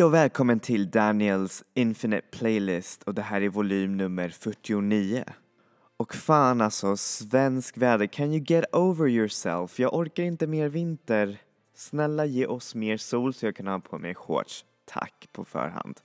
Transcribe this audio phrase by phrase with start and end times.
[0.00, 5.24] Hej och välkommen till Daniels Infinite Playlist och det här är volym nummer 49.
[5.96, 9.80] Och fan alltså, svensk väder, can you get over yourself?
[9.80, 11.38] Jag orkar inte mer vinter.
[11.74, 14.64] Snälla ge oss mer sol så jag kan ha på mig shorts.
[14.84, 16.00] Tack på förhand.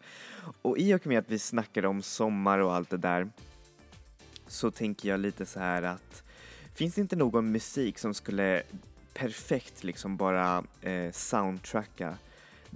[0.61, 3.29] Och i och med att vi snackade om sommar och allt det där
[4.47, 6.23] så tänker jag lite så här att
[6.73, 8.63] finns det inte någon musik som skulle
[9.13, 12.17] perfekt liksom bara eh, soundtracka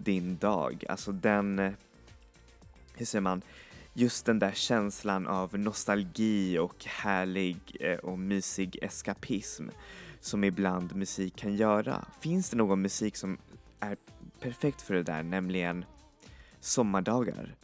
[0.03, 0.83] din dag?
[0.89, 1.75] Alltså den,
[2.93, 3.41] hur säger man,
[3.93, 9.67] just den där känslan av nostalgi och härlig eh, och mysig eskapism
[10.19, 12.05] som ibland musik kan göra.
[12.19, 13.37] Finns det någon musik som
[13.79, 13.97] är
[14.39, 15.85] perfekt för det där, nämligen
[16.59, 17.55] sommardagar?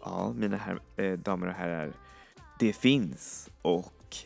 [0.00, 1.92] Ja, mina här, eh, damer och herrar,
[2.58, 4.16] det finns och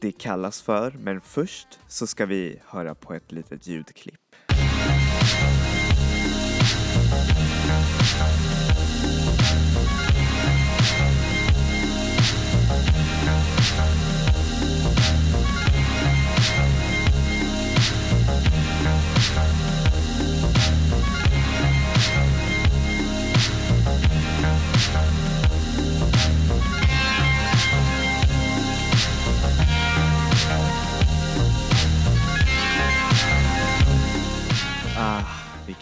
[0.00, 4.29] det kallas för, men först så ska vi höra på ett litet ljudklipp.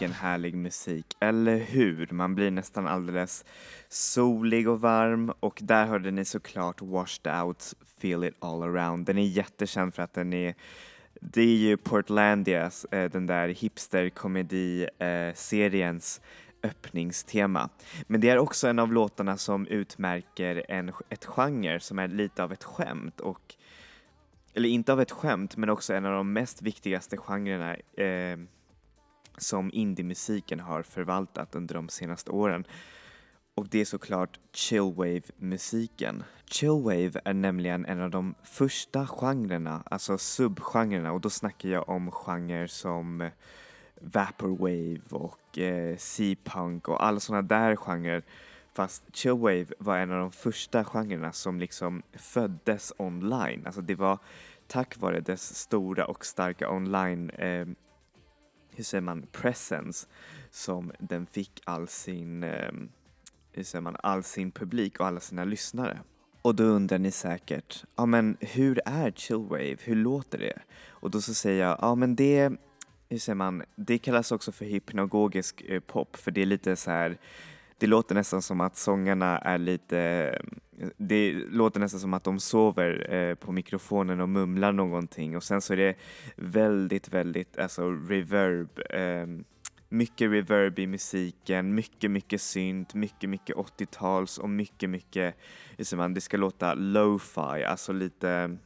[0.09, 2.09] Vilken härlig musik, eller hur?
[2.11, 3.45] Man blir nästan alldeles
[3.89, 9.07] solig och varm och där hörde ni såklart Washed Out, Feel It All Around.
[9.07, 10.55] Den är jättekänd för att den är
[11.21, 16.21] det är ju Portlandias, eh, den där hipsterkomedi-seriens
[16.63, 17.69] eh, öppningstema.
[18.07, 22.43] Men det är också en av låtarna som utmärker en, ett genre som är lite
[22.43, 23.55] av ett skämt och
[24.55, 28.39] eller inte av ett skämt, men också en av de mest viktigaste genrerna eh,
[29.39, 32.65] som indiemusiken har förvaltat under de senaste åren.
[33.55, 36.23] Och det är såklart chillwave-musiken.
[36.47, 42.11] Chillwave är nämligen en av de första genrerna, alltså subgenrerna, och då snackar jag om
[42.11, 43.31] genrer som
[44.01, 48.23] vaporwave och eh, C-punk och alla sådana där genrer.
[48.75, 53.63] Fast chillwave var en av de första genrerna som liksom föddes online.
[53.67, 54.19] Alltså det var
[54.67, 57.67] tack vare dess stora och starka online eh,
[58.79, 60.07] hur säger man, presence
[60.51, 62.73] som den fick all sin, eh,
[63.53, 66.01] hur säger man, all sin publik och alla sina lyssnare.
[66.43, 70.59] Och då undrar ni säkert, ja men hur är chillwave, hur låter det?
[70.89, 72.53] Och då så säger jag, ja men det,
[73.09, 76.91] hur säger man, det kallas också för hypnagogisk eh, pop för det är lite så
[76.91, 77.19] här
[77.79, 80.39] det låter nästan som att sångarna är lite,
[80.97, 85.37] det låter nästan som att de sover eh, på mikrofonen och mumlar någonting.
[85.37, 85.95] Och sen så är det
[86.37, 89.27] väldigt, väldigt, alltså reverb, eh,
[89.89, 95.35] mycket reverb i musiken, mycket, mycket synt, mycket, mycket 80-tals och mycket, mycket,
[95.77, 98.59] det ska låta lo-fi, alltså lite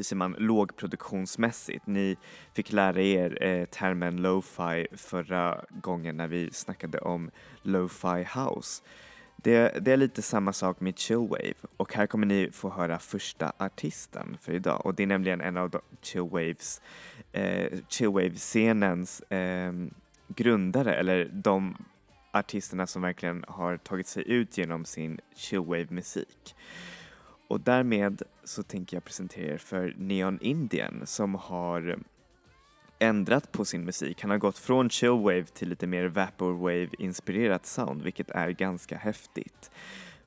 [0.00, 1.86] hur säger man, lågproduktionsmässigt.
[1.86, 2.16] Ni
[2.54, 7.30] fick lära er eh, termen lo-fi förra gången när vi snackade om
[7.62, 8.82] lo-fi house.
[9.36, 13.52] Det, det, är lite samma sak med chillwave och här kommer ni få höra första
[13.58, 16.82] artisten för idag och det är nämligen en av chillwaves,
[17.32, 19.72] eh, chillwave-scenens eh,
[20.28, 21.76] grundare eller de
[22.32, 26.54] artisterna som verkligen har tagit sig ut genom sin chillwave-musik.
[27.50, 31.98] Och därmed så tänker jag presentera er för Neon Indian som har
[32.98, 34.22] ändrat på sin musik.
[34.22, 39.70] Han har gått från chillwave till lite mer vaporwave-inspirerat sound, vilket är ganska häftigt.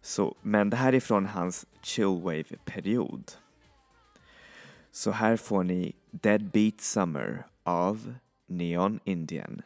[0.02, 3.32] Så, men det här är från hans chillwave-period.
[4.92, 8.16] Så här får ni Deadbeat Summer av
[8.48, 9.62] Neon Indian.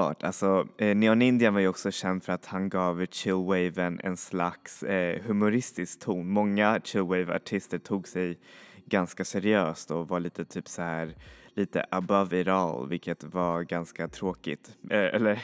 [0.00, 0.22] Underbart.
[0.22, 4.82] Alltså, eh, Neon Indian var ju också känd för att han gav chillwaven en slags
[4.82, 6.30] eh, humoristisk ton.
[6.30, 8.38] Många chillwave-artister tog sig
[8.86, 11.14] ganska seriöst och var lite typ så här
[11.54, 14.76] lite above it all, vilket var ganska tråkigt.
[14.90, 15.42] Eh, eller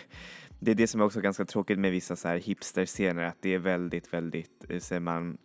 [0.60, 3.54] det är det som är också ganska tråkigt med vissa så här hipster-scener, att det
[3.54, 5.38] är väldigt, väldigt, eh, säger man,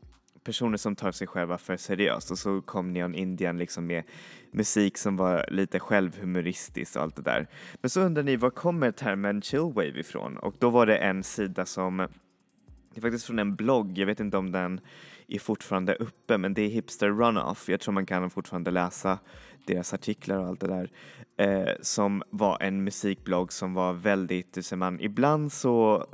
[0.44, 4.04] personer som tar sig själva för seriöst och så kom Neon Indian liksom med
[4.52, 7.48] musik som var lite självhumoristisk och allt det där.
[7.82, 10.38] Men så undrar ni, var kommer termen chillwave ifrån?
[10.38, 14.20] Och då var det en sida som, det är faktiskt från en blogg, jag vet
[14.20, 14.82] inte om den
[15.28, 17.70] är fortfarande uppe, men det är Hipster Runoff.
[17.70, 19.20] Jag tror man kan fortfarande läsa
[19.66, 20.92] deras artiklar och allt det där.
[21.38, 26.08] Eh, som var en musikblogg som var väldigt, hur säger man, ibland så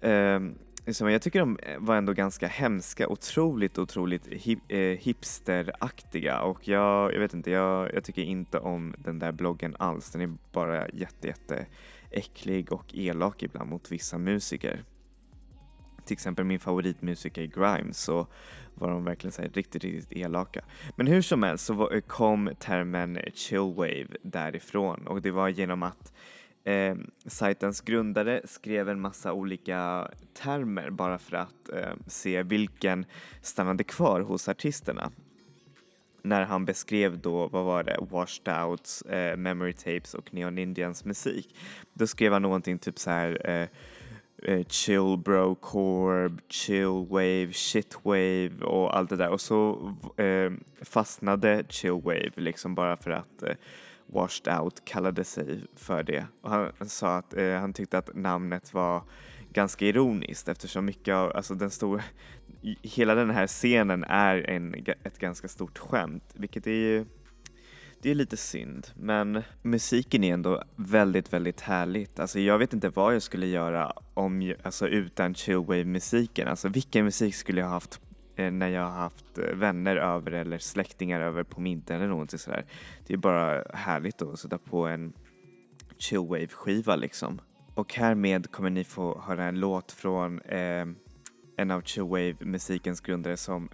[0.00, 0.40] eh,
[0.86, 6.68] Liksom, jag tycker de eh, var ändå ganska hemska, otroligt, otroligt hip, eh, hipsteraktiga och
[6.68, 10.10] jag, jag vet inte, jag, jag tycker inte om den där bloggen alls.
[10.10, 11.66] Den är bara jätte, jätte
[12.10, 14.84] äcklig och elak ibland mot vissa musiker
[16.06, 18.26] till exempel min favoritmusiker Grimes så
[18.74, 20.60] var de verkligen så riktigt, riktigt elaka.
[20.96, 26.12] Men hur som helst så eh, kom termen chillwave därifrån och det var genom att
[26.66, 26.96] eh,
[27.26, 33.04] sajtens grundare skrev en massa olika termer bara för att eh, se vilken
[33.42, 35.10] stannade kvar hos artisterna
[36.26, 41.04] när han beskrev då, vad var det, Washed Outs, eh, Memory Tapes och Neon Indians
[41.04, 41.56] musik.
[41.92, 43.68] Då skrev han någonting typ så här eh,
[44.52, 50.52] eh chill bro corb, chill wave, shit wave och allt det där och så eh,
[50.82, 53.54] fastnade chill wave liksom bara för att eh,
[54.06, 56.26] Washed Out kallade sig för det.
[56.40, 59.02] Och han sa att eh, han tyckte att namnet var
[59.52, 62.02] ganska ironiskt eftersom mycket av, alltså den stora,
[62.82, 67.04] hela den här scenen är en, ett ganska stort skämt, vilket är ju
[68.02, 72.18] det är lite synd, men musiken är ändå väldigt, väldigt härligt.
[72.18, 76.48] Alltså jag vet inte vad jag skulle göra om, alltså utan chillwave-musiken.
[76.48, 78.00] Alltså vilken musik skulle jag haft
[78.36, 82.38] Eh, när jag har haft eh, vänner över eller släktingar över på middag eller någonting
[82.38, 82.64] sådär.
[83.06, 85.12] Det är bara härligt att sätta på en
[85.98, 87.40] chillwave-skiva liksom.
[87.74, 90.86] Och härmed kommer ni få höra en låt från eh,
[91.56, 93.68] en av chillwave-musikens grundare som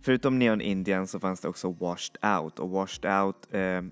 [0.00, 3.82] Förutom Neon Indian så fanns det också Washed Out och Washed Out eh,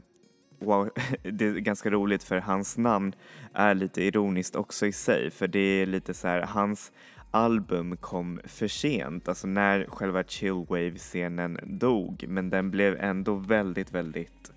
[0.58, 0.90] wow,
[1.22, 3.14] det är ganska roligt för hans namn
[3.52, 6.92] är lite ironiskt också i sig för det är lite så här, hans
[7.32, 14.52] album kom för sent, alltså när själva chillwave-scenen dog men den blev ändå väldigt, väldigt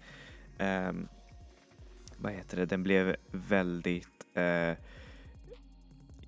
[0.58, 0.91] eh,
[2.17, 4.77] vad heter det, den blev väldigt eh,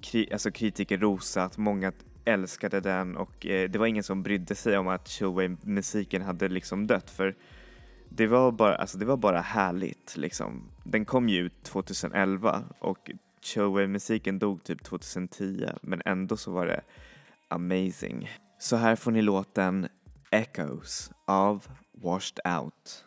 [0.01, 1.91] kri alltså kritiker rosat, många
[2.25, 6.87] älskade den och eh, det var ingen som brydde sig om att chillwave-musiken hade liksom
[6.87, 7.35] dött för
[8.09, 10.71] det var bara, alltså det var bara härligt liksom.
[10.83, 16.81] Den kom ju ut 2011 och Choway-musiken dog typ 2010 men ändå så var det
[17.47, 18.29] amazing.
[18.59, 19.87] Så här får ni låten
[20.31, 23.05] Echoes av Washed Out.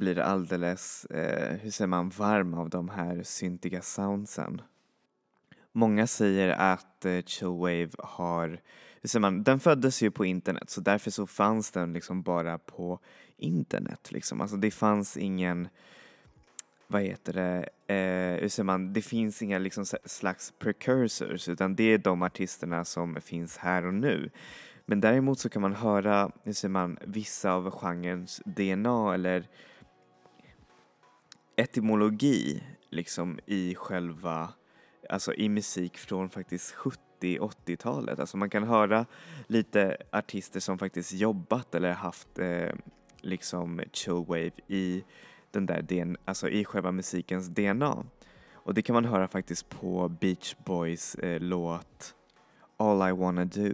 [0.00, 4.62] Blir alldeles, eh, hur säger man, varm av de här syntiga soundsen.
[5.72, 8.48] Många säger att eh, chillwave har,
[9.00, 12.58] hur säger man, den föddes ju på internet så därför så fanns den liksom bara
[12.58, 12.98] på
[13.36, 14.40] internet liksom.
[14.40, 15.68] Alltså det fanns ingen,
[16.86, 21.84] vad heter det, eh, hur säger man, det finns inga liksom slags precursors utan det
[21.84, 24.30] är de artisterna som finns här och nu.
[24.86, 29.44] Men däremot så kan man höra, hur säger man, vissa av genrens DNA eller
[31.60, 34.52] etymologi liksom i själva,
[35.08, 36.74] alltså i musik från faktiskt
[37.20, 38.18] 70-80-talet.
[38.18, 39.06] Alltså man kan höra
[39.46, 42.72] lite artister som faktiskt jobbat eller haft eh,
[43.20, 45.04] liksom chillwave i
[45.50, 48.04] den där DNA, alltså i själva musikens DNA.
[48.52, 52.14] Och det kan man höra faktiskt på Beach Boys eh, låt
[52.76, 53.72] All I wanna do.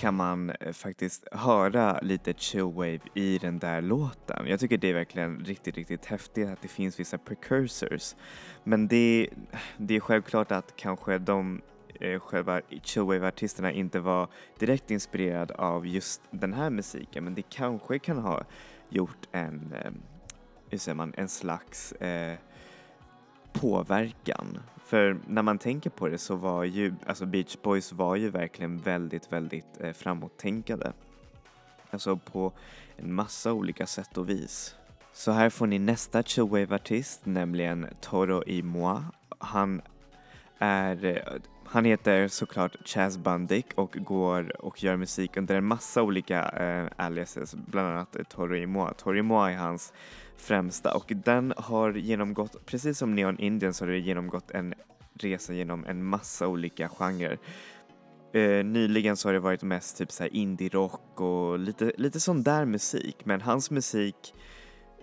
[0.00, 4.46] Kan man eh, faktiskt höra lite chillwave i den där låten.
[4.46, 8.14] Jag tycker det är verkligen riktigt, riktigt häftigt att det finns vissa precursors.
[8.64, 9.28] Men det,
[9.76, 11.62] det är självklart att kanske de
[12.00, 17.98] eh, själva chillwave-artisterna inte var direkt inspirerade av just den här musiken men det kanske
[17.98, 18.42] kan ha
[18.88, 19.90] gjort en, eh,
[20.70, 22.38] hur säger man, en slags eh,
[23.52, 24.58] påverkan.
[24.84, 28.78] För när man tänker på det så var ju, alltså Beach Boys var ju verkligen
[28.78, 30.92] väldigt, väldigt eh, framåttänkande.
[31.90, 32.52] Alltså på
[32.96, 34.74] en massa olika sätt och vis.
[35.12, 39.04] Så här får ni nästa chillwave-artist, nämligen Toro Imoa.
[39.38, 39.82] Han
[40.58, 46.02] är, eh, han heter såklart Chaz Bundick och går och gör musik under en massa
[46.02, 49.92] olika eh, aliases, bland annat Toro y Toro y är hans
[50.40, 54.74] främsta och den har genomgått, precis som Neon Indians har det genomgått en
[55.14, 57.38] resa genom en massa olika genrer.
[58.32, 62.64] Eh, nyligen så har det varit mest typ såhär indie-rock och lite, lite sån där
[62.64, 64.34] musik men hans musik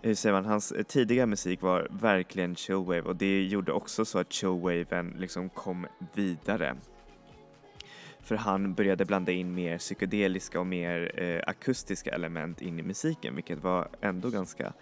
[0.01, 4.33] hur säger man, hans tidiga musik var verkligen chillwave och det gjorde också så att
[4.33, 6.75] chillwaven liksom kom vidare.
[8.19, 13.35] För han började blanda in mer psykedeliska och mer eh, akustiska element in i musiken
[13.35, 14.73] vilket var ändå ganska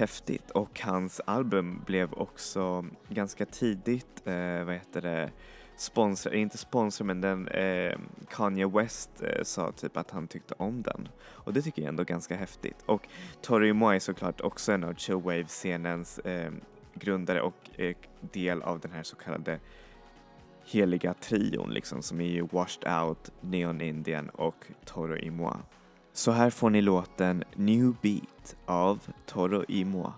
[0.00, 0.50] häftigt.
[0.50, 5.30] Och hans album blev också ganska tidigt, eh, vad heter det,
[5.76, 10.82] sponsor, inte sponsor men den eh, Kanye West eh, sa typ att han tyckte om
[10.82, 11.08] den.
[11.22, 12.76] Och det tycker jag ändå ganska häftigt.
[12.86, 13.08] Och
[13.42, 16.52] Tori Moa är såklart också en av chillwave-scenens eh,
[16.94, 19.58] grundare och eh, del av den här så kallade
[20.64, 25.60] heliga trion liksom som är ju Washed Out, Neon Indian och Toro Imoa.
[26.12, 30.12] Så här får ni låten New Beat av Toro Imoa.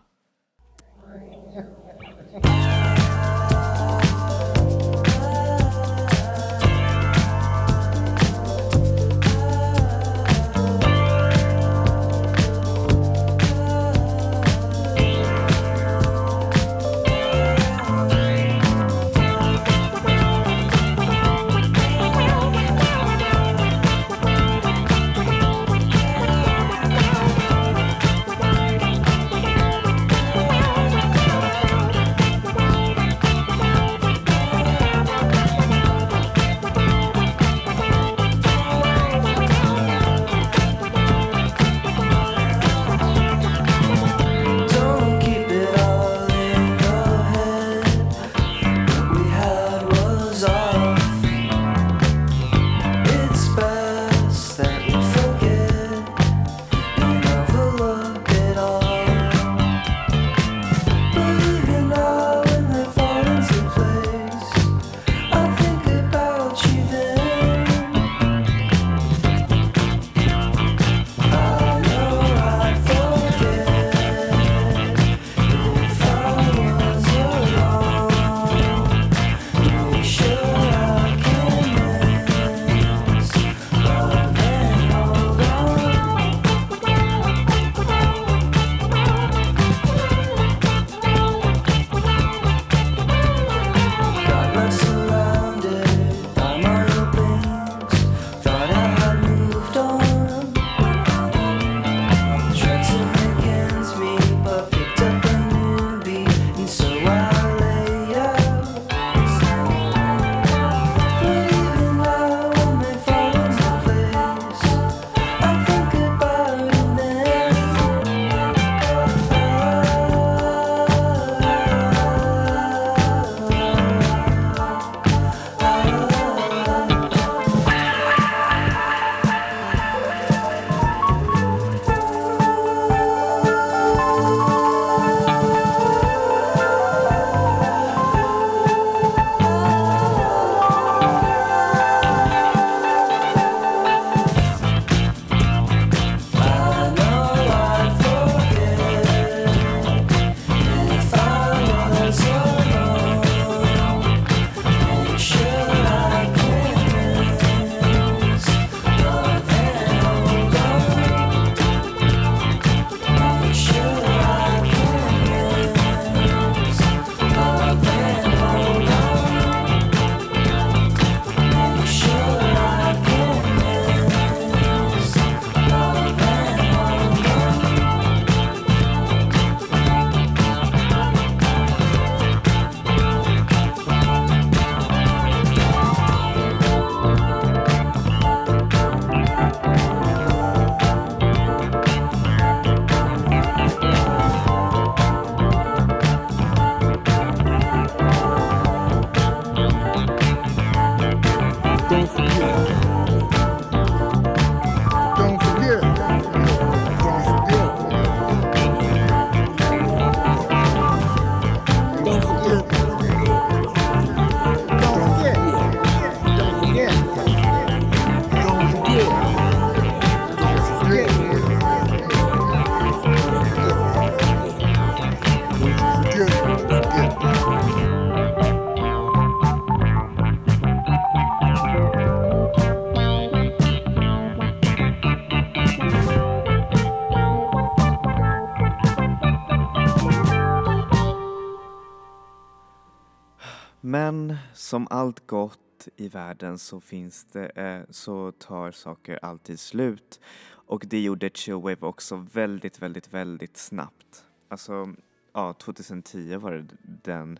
[244.72, 250.20] Som allt gott i världen så finns det, eh, så tar saker alltid slut.
[250.50, 254.24] Och det gjorde Chillwave också väldigt, väldigt, väldigt snabbt.
[254.48, 254.94] Alltså,
[255.32, 257.38] ja, 2010 var det den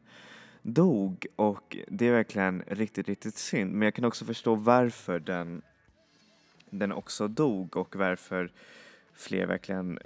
[0.63, 3.73] dog och det är verkligen riktigt, riktigt synd.
[3.73, 5.63] Men jag kan också förstå varför den,
[6.71, 8.53] den också dog och varför
[9.13, 9.99] fler verkligen,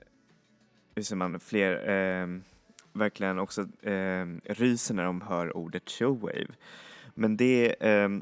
[0.94, 2.40] hur säger man, fler eh,
[2.92, 6.54] verkligen också eh, ryser när de hör ordet showwave.
[7.18, 8.20] Men det är eh,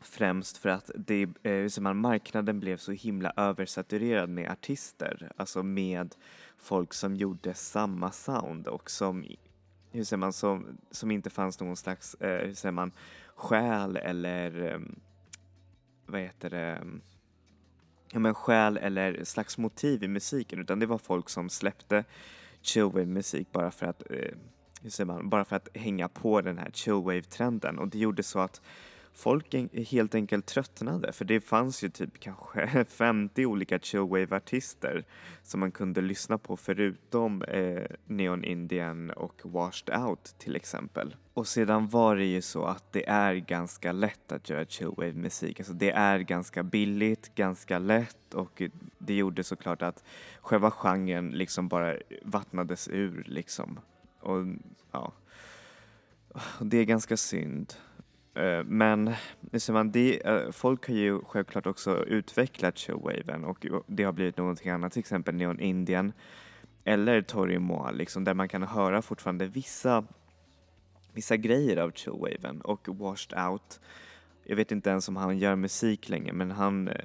[0.00, 5.62] främst för att det, eh, hur man, marknaden blev så himla översaturerad med artister, alltså
[5.62, 6.14] med
[6.56, 9.24] folk som gjorde samma sound och som
[9.90, 12.92] hur säger man, som, som inte fanns någon slags, eh, hur säger man,
[13.34, 14.80] själ eller eh,
[16.06, 17.00] vad heter det, ehm,
[18.10, 22.04] ja men själ eller slags motiv i musiken utan det var folk som släppte
[22.62, 24.34] chillwave musik bara för att, eh,
[25.04, 28.60] man, bara för att hänga på den här chillwave-trenden och det gjorde så att
[29.16, 29.54] folk
[29.90, 35.04] helt enkelt tröttnade för det fanns ju typ kanske 50 olika chillwave-artister
[35.42, 41.16] som man kunde lyssna på förutom eh, Neon Indian och Washed Out till exempel.
[41.34, 45.60] Och sedan var det ju så att det är ganska lätt att göra chillwave-musik.
[45.60, 48.62] Alltså det är ganska billigt, ganska lätt och
[48.98, 50.04] det gjorde såklart att
[50.40, 53.80] själva genren liksom bara vattnades ur liksom.
[54.26, 54.46] Och
[54.92, 55.12] ja,
[56.60, 57.74] det är ganska synd.
[58.34, 59.14] Eh, men
[59.68, 64.70] man, det, eh, folk har ju självklart också utvecklat showwaven och det har blivit någonting
[64.70, 66.12] annat, till exempel Neon Indian
[66.84, 70.04] eller Tori Moa, liksom, där man kan höra fortfarande vissa,
[71.12, 73.80] vissa grejer av showwaven och Washed Out.
[74.44, 77.04] Jag vet inte ens om han gör musik längre, men han eh,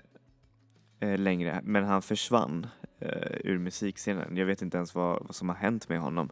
[0.99, 2.67] eh längre, men han försvann
[2.99, 4.37] eh, ur musikscenen.
[4.37, 6.29] Jag vet inte ens vad, vad som har hänt med honom.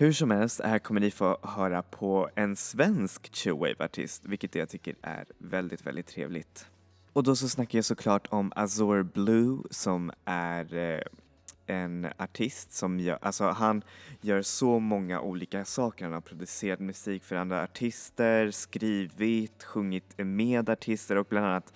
[0.00, 4.96] Hur som helst, här kommer ni få höra på en svensk chillwave-artist, vilket jag tycker
[5.02, 6.66] är väldigt, väldigt trevligt.
[7.12, 11.00] Och då så snackar jag såklart om Azor Blue som är eh,
[11.66, 13.82] en artist som gör, alltså han
[14.20, 16.04] gör så många olika saker.
[16.04, 21.72] Han har producerat musik för andra artister, skrivit, sjungit med artister och bland annat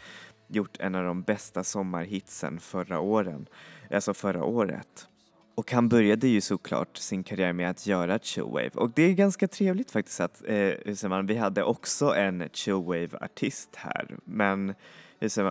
[0.48, 3.46] gjort en av de bästa sommarhitsen förra åren,
[3.90, 5.08] alltså förra året.
[5.54, 9.48] Och han började ju såklart sin karriär med att göra chillwave och det är ganska
[9.48, 14.16] trevligt faktiskt att eh, man, vi hade också en chillwave-artist här.
[14.24, 14.74] Men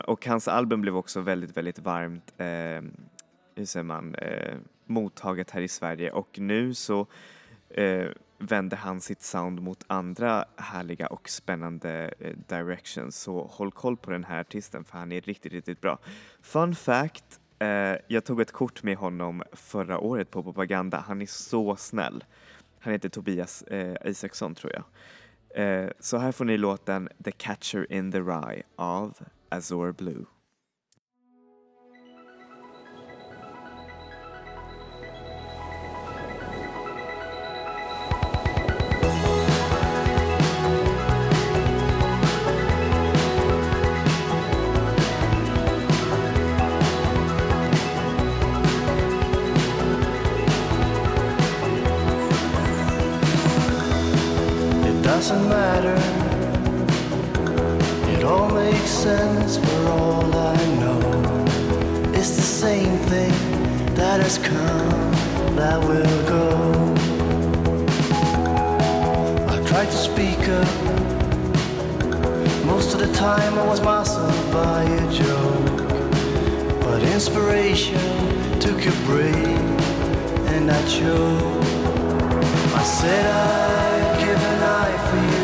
[0.06, 2.46] och hans album blev också väldigt, väldigt varmt eh,
[3.56, 7.08] hur säger man, eh, mottaget här i Sverige och nu så
[7.70, 13.98] eh, vände han sitt sound mot andra härliga och spännande eh, directions så håll koll
[13.98, 16.00] på den här artisten för han är riktigt, riktigt bra.
[16.42, 21.04] Fun fact, Eh, jag tog ett kort med honom förra året på propaganda.
[21.08, 22.24] Han är så snäll.
[22.80, 24.84] Han heter Tobias eh, Isaksson tror jag.
[25.64, 29.18] Eh, så här får ni låten The Catcher in the Rye av
[29.50, 30.26] Azure Blue.
[55.82, 55.98] Matter.
[58.12, 61.00] It all makes sense for all I know.
[62.14, 63.34] It's the same thing
[63.96, 65.12] that has come,
[65.56, 66.46] that will go.
[69.48, 70.68] I tried to speak up.
[72.66, 75.78] Most of the time I was muzzled by a joke.
[76.82, 78.02] But inspiration
[78.60, 79.36] took a break
[80.54, 81.62] and I chose.
[82.82, 85.41] I said I'd give an eye for you,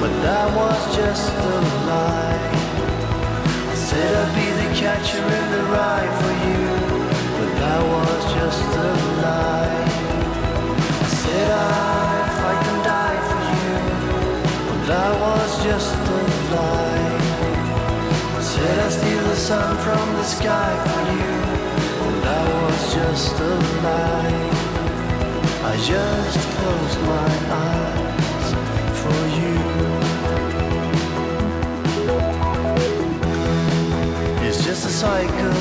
[0.00, 2.40] but that was just a lie.
[3.68, 6.64] I said I'd be the catcher in the rye for you,
[7.36, 9.84] but that was just a lie.
[11.04, 13.76] I said I'd fight and die for you,
[14.68, 16.22] but that was just a
[16.54, 17.12] lie.
[18.38, 21.34] I said I'd steal the sun from the sky for you,
[22.00, 24.48] but that was just a lie.
[25.70, 28.19] I just closed my eyes
[34.70, 35.52] just a cycle.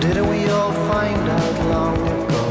[0.00, 2.46] Didn't we all find out long ago?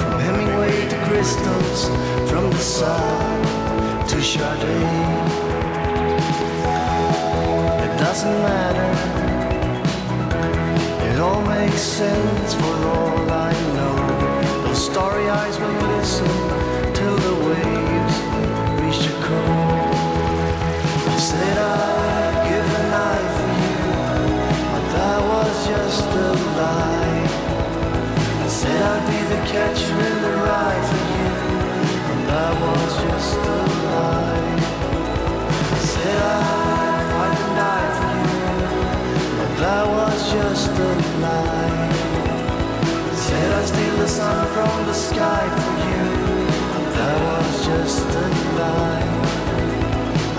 [0.00, 1.80] From Hemingway to crystals,
[2.28, 3.42] from the sun
[4.08, 5.14] to Chardonnay.
[7.86, 8.92] It doesn't matter.
[11.08, 13.96] It all makes sense for all I know.
[14.64, 16.32] Those starry eyes will listen
[16.98, 18.16] till the waves
[18.82, 20.00] reach the coast.
[21.30, 21.95] Said I.
[25.96, 27.24] just a lie.
[28.44, 31.30] I said I'd be the catcher in the rye for you,
[32.28, 34.56] that was just a lie.
[35.72, 38.44] I said I'd fight a night for you,
[39.62, 40.92] that was just a
[41.24, 41.88] lie.
[43.12, 46.04] I said I'd steal the sun from the sky for you,
[46.76, 48.28] and that was just a
[48.60, 49.06] lie.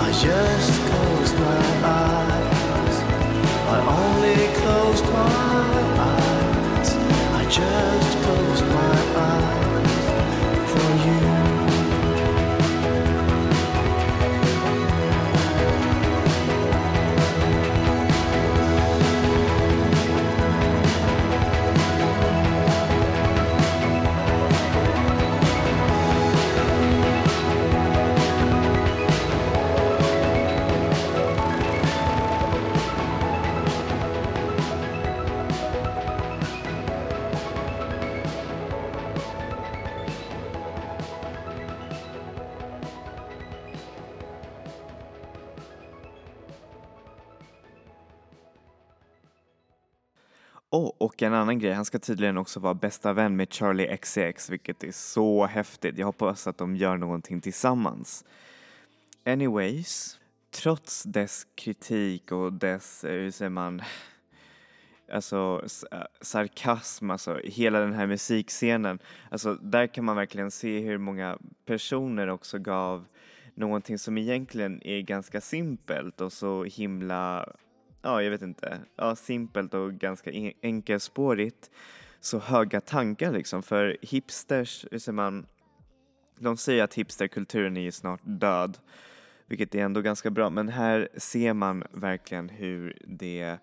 [0.06, 0.77] I just
[7.50, 8.07] just
[50.78, 54.50] Oh, och en annan grej, han ska tydligen också vara bästa vän med Charlie XCX,
[54.50, 55.98] vilket är så häftigt.
[55.98, 58.24] Jag hoppas att de gör någonting tillsammans.
[59.24, 60.18] Anyways,
[60.50, 63.82] trots dess kritik och dess, eh, hur säger man,
[65.12, 68.98] alltså eh, sarkasm, alltså hela den här musikscenen,
[69.30, 73.04] alltså där kan man verkligen se hur många personer också gav
[73.54, 77.48] någonting som egentligen är ganska simpelt och så himla
[78.02, 80.30] ja, jag vet inte, ja, simpelt och ganska
[80.62, 81.70] enkelspårigt
[82.20, 83.62] så höga tankar liksom.
[83.62, 85.46] För hipsters, hur säger man,
[86.38, 88.78] de säger att hipsterkulturen är ju snart död,
[89.46, 90.50] vilket är ändå ganska bra.
[90.50, 93.58] Men här ser man verkligen hur det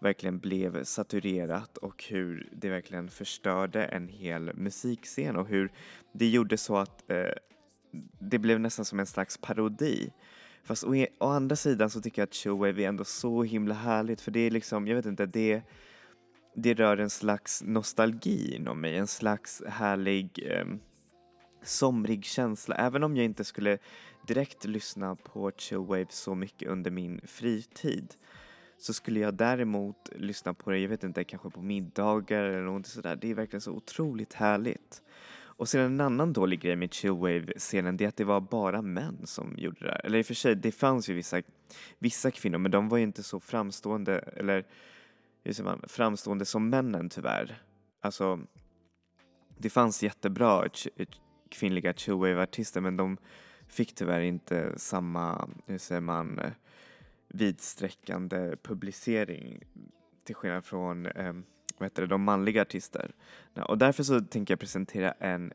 [0.00, 5.72] verkligen blev saturerat och hur det verkligen förstörde en hel musikscen och hur
[6.12, 7.32] det gjorde så att eh,
[8.18, 10.12] det blev nästan som en slags parodi.
[10.64, 13.74] Fast å, e, å andra sidan så tycker jag att showwave är ändå så himla
[13.74, 15.62] härligt för det är liksom, jag vet inte, det,
[16.54, 20.66] det rör en slags nostalgi inom mig, en slags härlig eh,
[21.62, 22.74] somrig känsla.
[22.74, 23.78] Även om jag inte skulle
[24.26, 28.14] direkt lyssna på chillwave så mycket under min fritid
[28.78, 32.86] så skulle jag däremot lyssna på det, jag vet inte, kanske på middagar eller något
[32.86, 33.16] sådär.
[33.16, 35.02] Det är verkligen så otroligt härligt.
[35.60, 39.26] Och sen en annan dålig grej med chillwave-scenen det är att det var bara män
[39.26, 39.92] som gjorde det.
[39.92, 41.42] Eller i och för sig, det fanns ju vissa,
[41.98, 44.66] vissa kvinnor men de var ju inte så framstående, eller
[45.44, 47.62] hur säger man, framstående som männen tyvärr.
[48.00, 48.40] Alltså,
[49.58, 51.06] det fanns jättebra ch-
[51.48, 53.16] kvinnliga chillwave-artister men de
[53.68, 56.40] fick tyvärr inte samma, hur säger man,
[57.28, 59.62] vidsträckande publicering
[60.24, 61.32] till skillnad från eh,
[61.80, 63.12] vad heter det, de manliga artister.
[63.68, 65.52] Och därför så tänker jag presentera en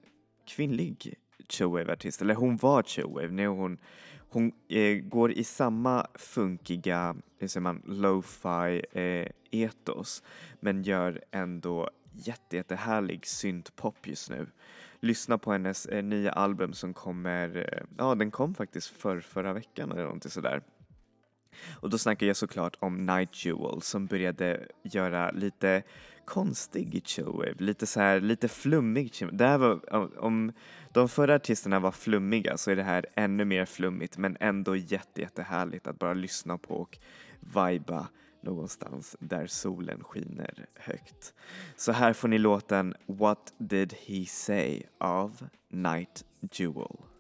[0.47, 1.15] kvinnlig
[1.49, 3.77] chillwave-artist, eller hon var chillwave, nu hon,
[4.29, 10.23] hon eh, går i samma funkiga, hur säger man, lo-fi eh, etos
[10.59, 14.47] men gör ändå jätte, jättehärlig syntpop just nu.
[14.99, 19.53] Lyssna på hennes eh, nya album som kommer, eh, ja den kom faktiskt för förra
[19.53, 20.61] veckan eller någonting sådär.
[21.79, 25.83] Och då snackar jag såklart om Night Jewel som började göra lite
[26.25, 30.53] konstig chillwave, lite så här, lite flummig det här var, Om
[30.91, 35.21] de förra artisterna var flummiga så är det här ännu mer flummigt men ändå jätte,
[35.21, 36.97] jättehärligt att bara lyssna på och
[37.39, 38.07] viba
[38.41, 41.33] någonstans där solen skiner högt.
[41.75, 47.14] Så här får ni låten What Did He Say av Night Jewel.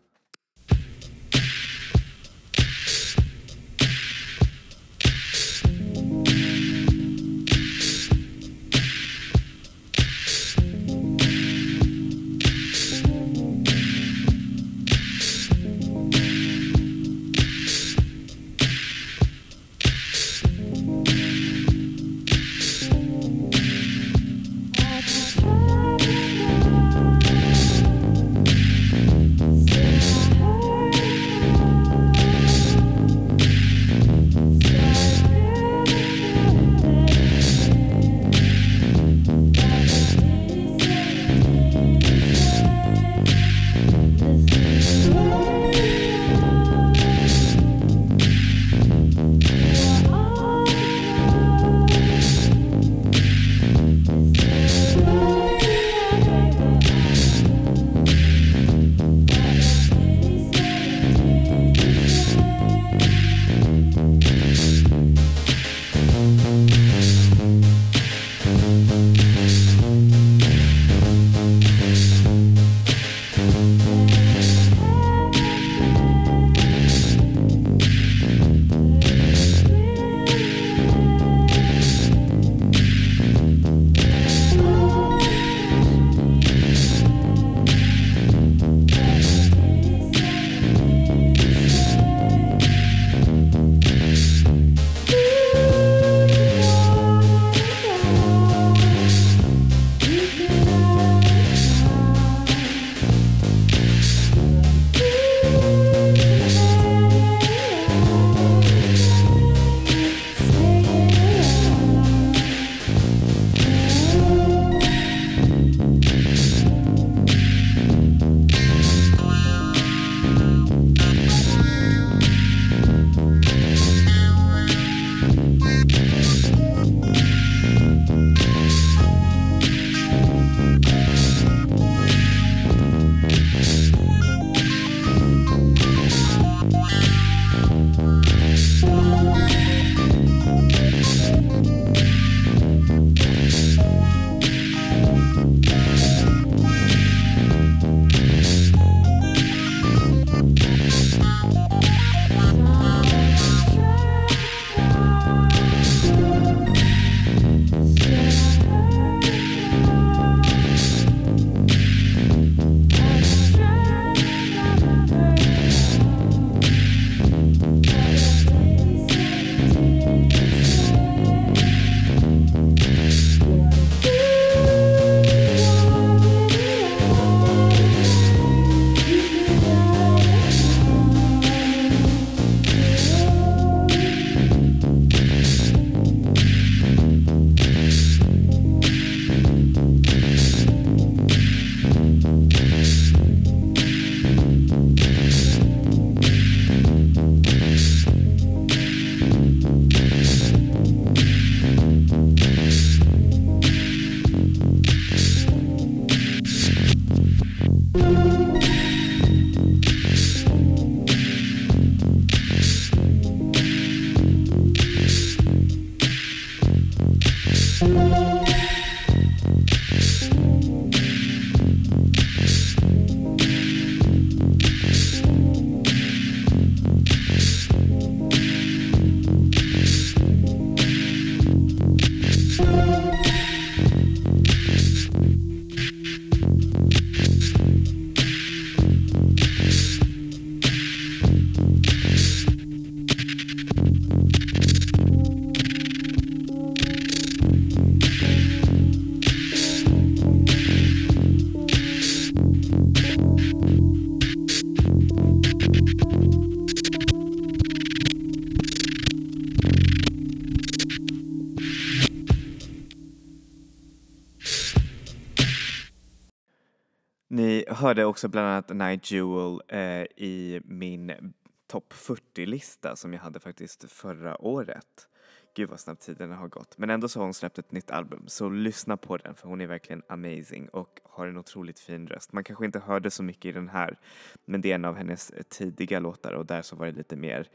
[267.95, 271.33] Hörde också bland annat Night Jewel eh, i min
[271.67, 275.07] topp 40-lista som jag hade faktiskt förra året.
[275.55, 276.77] Gud vad snabbt tiden har gått.
[276.77, 279.61] Men ändå så har hon släppt ett nytt album, så lyssna på den för hon
[279.61, 282.33] är verkligen amazing och har en otroligt fin röst.
[282.33, 283.99] Man kanske inte hörde så mycket i den här,
[284.45, 287.15] men det är en av hennes eh, tidiga låtar och där så var det lite
[287.15, 287.49] mer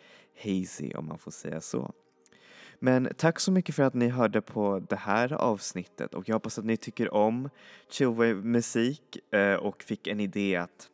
[0.44, 1.92] hazy om man får säga så.
[2.82, 6.58] Men tack så mycket för att ni hörde på det här avsnittet och jag hoppas
[6.58, 7.50] att ni tycker om
[7.90, 10.88] chillwave-musik eh, och fick en idé att,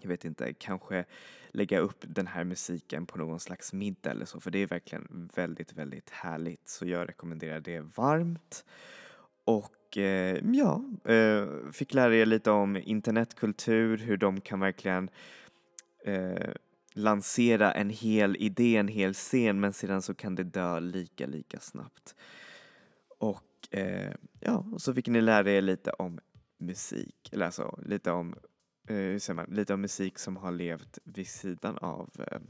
[0.00, 1.04] jag vet inte, kanske
[1.50, 5.30] lägga upp den här musiken på någon slags middag eller så, för det är verkligen
[5.34, 6.68] väldigt, väldigt härligt.
[6.68, 8.64] Så jag rekommenderar det varmt.
[9.44, 15.10] Och eh, ja, eh, fick lära er lite om internetkultur, hur de kan verkligen
[16.04, 16.50] eh,
[16.92, 21.60] lansera en hel idé, en hel scen, men sedan så kan det dö lika, lika
[21.60, 22.14] snabbt.
[23.18, 26.20] Och eh, ja, och så fick ni lära er lite om
[26.58, 28.34] musik, eller alltså lite om
[28.88, 32.40] eh, hur säger man, lite om musik som har levt vid sidan av eh,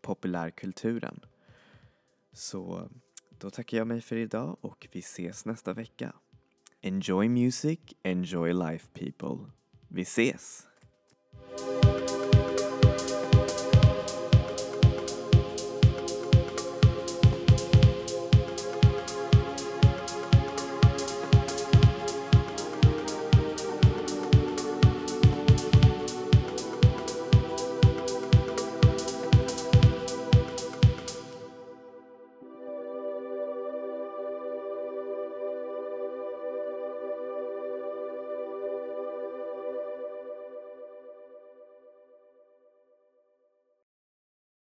[0.00, 1.20] populärkulturen.
[2.32, 2.90] Så
[3.38, 6.12] då tackar jag mig för idag och vi ses nästa vecka.
[6.80, 9.50] Enjoy music, enjoy life people.
[9.88, 10.66] Vi ses!